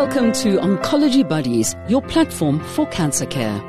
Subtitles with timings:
[0.00, 3.60] Welcome to Oncology Buddies, your platform for cancer care.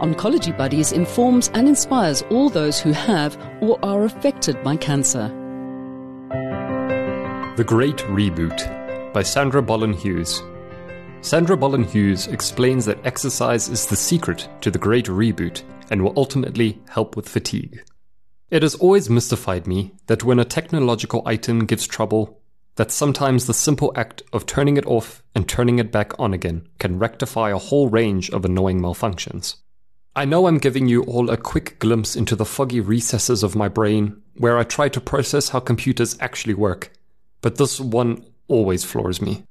[0.00, 5.28] Oncology Buddies informs and inspires all those who have or are affected by cancer.
[7.58, 10.42] The Great Reboot by Sandra Bollen Hughes.
[11.20, 16.14] Sandra Bollen Hughes explains that exercise is the secret to the Great Reboot and will
[16.16, 17.84] ultimately help with fatigue.
[18.48, 22.40] It has always mystified me that when a technological item gives trouble,
[22.76, 26.68] that sometimes the simple act of turning it off and turning it back on again
[26.78, 29.56] can rectify a whole range of annoying malfunctions.
[30.14, 33.68] I know I'm giving you all a quick glimpse into the foggy recesses of my
[33.68, 36.92] brain where I try to process how computers actually work,
[37.42, 39.44] but this one always floors me.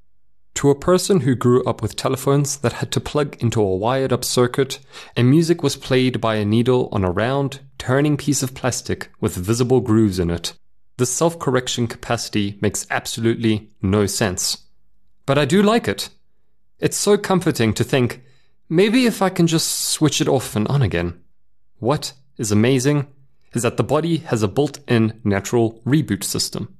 [0.55, 4.13] To a person who grew up with telephones that had to plug into a wired
[4.13, 4.79] up circuit
[5.15, 9.35] and music was played by a needle on a round, turning piece of plastic with
[9.35, 10.53] visible grooves in it,
[10.97, 14.65] the self correction capacity makes absolutely no sense.
[15.25, 16.09] But I do like it.
[16.79, 18.23] It's so comforting to think,
[18.69, 21.19] maybe if I can just switch it off and on again.
[21.79, 23.07] What is amazing
[23.53, 26.75] is that the body has a built in natural reboot system.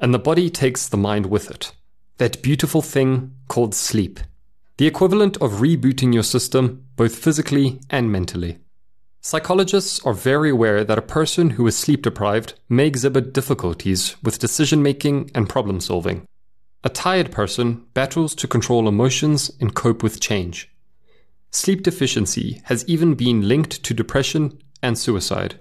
[0.00, 1.72] And the body takes the mind with it.
[2.18, 4.20] That beautiful thing called sleep.
[4.78, 8.58] The equivalent of rebooting your system, both physically and mentally.
[9.24, 14.40] Psychologists are very aware that a person who is sleep deprived may exhibit difficulties with
[14.40, 16.26] decision making and problem solving.
[16.82, 20.68] A tired person battles to control emotions and cope with change.
[21.52, 25.60] Sleep deficiency has even been linked to depression and suicide.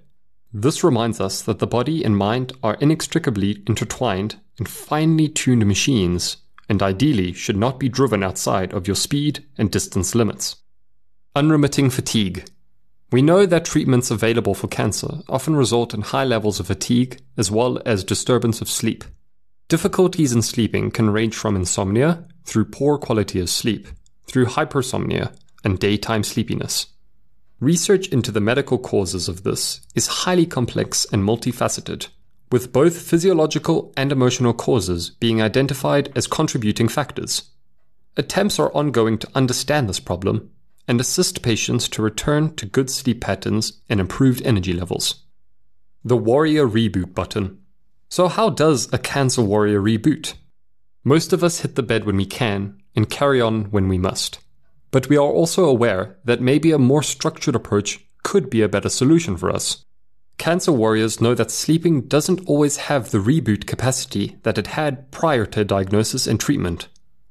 [0.52, 6.38] This reminds us that the body and mind are inextricably intertwined and finely tuned machines,
[6.67, 10.56] and ideally should not be driven outside of your speed and distance limits.
[11.36, 12.45] Unremitting fatigue
[13.12, 17.52] we know that treatments available for cancer often result in high levels of fatigue as
[17.52, 19.04] well as disturbance of sleep.
[19.67, 23.88] Difficulties in sleeping can range from insomnia, through poor quality of sleep,
[24.28, 26.88] through hypersomnia, and daytime sleepiness.
[27.59, 32.08] Research into the medical causes of this is highly complex and multifaceted,
[32.52, 37.52] with both physiological and emotional causes being identified as contributing factors.
[38.17, 40.49] Attempts are ongoing to understand this problem
[40.87, 45.23] and assist patients to return to good sleep patterns and improved energy levels.
[46.03, 47.59] The Warrior Reboot button.
[48.09, 50.33] So, how does a cancer warrior reboot?
[51.03, 54.39] Most of us hit the bed when we can and carry on when we must.
[54.92, 58.89] But we are also aware that maybe a more structured approach could be a better
[58.89, 59.86] solution for us.
[60.37, 65.45] Cancer warriors know that sleeping doesn't always have the reboot capacity that it had prior
[65.45, 66.87] to diagnosis and treatment.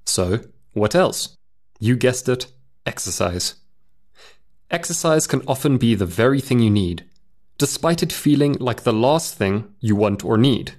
[0.07, 0.41] So,
[0.73, 1.37] what else?
[1.79, 2.47] You guessed it,
[2.87, 3.55] exercise.
[4.71, 7.05] Exercise can often be the very thing you need,
[7.59, 10.75] despite it feeling like the last thing you want or need.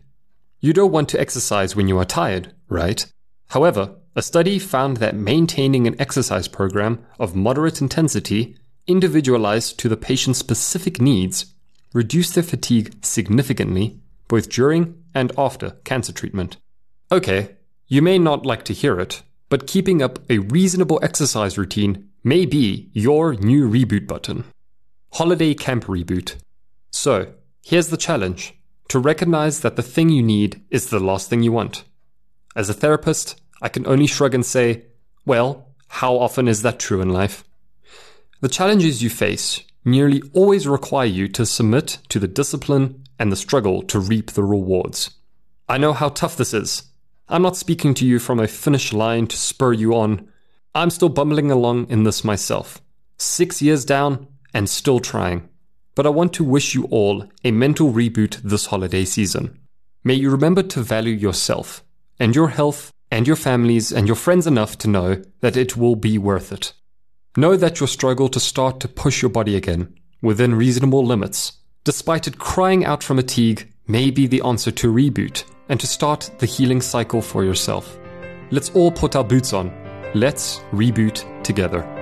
[0.60, 3.06] You don't want to exercise when you are tired, right?
[3.50, 8.58] However, a study found that maintaining an exercise program of moderate intensity,
[8.88, 11.54] individualized to the patient's specific needs,
[11.94, 16.58] reduced their fatigue significantly, both during and after cancer treatment.
[17.12, 17.56] Okay,
[17.88, 22.46] you may not like to hear it, but keeping up a reasonable exercise routine may
[22.46, 24.46] be your new reboot button.
[25.12, 26.38] Holiday Camp Reboot.
[26.90, 28.54] So, here's the challenge
[28.88, 31.84] to recognize that the thing you need is the last thing you want.
[32.56, 34.86] As a therapist, I can only shrug and say,
[35.26, 35.68] well,
[36.00, 37.44] how often is that true in life?
[38.40, 43.36] The challenges you face nearly always require you to submit to the discipline and the
[43.36, 45.10] struggle to reap the rewards.
[45.68, 46.84] I know how tough this is,
[47.32, 50.28] I'm not speaking to you from a finish line to spur you on.
[50.76, 52.82] I'm still bumbling along in this myself.
[53.18, 55.48] Six years down and still trying.
[55.96, 59.58] But I want to wish you all a mental reboot this holiday season.
[60.04, 61.86] May you remember to value yourself
[62.20, 65.96] and your health and your families and your friends enough to know that it will
[65.96, 66.74] be worth it.
[67.38, 71.54] Know that your struggle to start to push your body again within reasonable limits,
[71.86, 76.30] despite it crying out from fatigue, may be the answer to reboot and to start
[76.40, 77.98] the healing cycle for yourself.
[78.52, 79.72] Let's all put our boots on.
[80.14, 82.01] Let's reboot together.